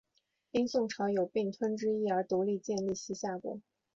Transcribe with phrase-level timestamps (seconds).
[0.49, 3.61] 因宋朝有并吞之意而独立建立西夏国。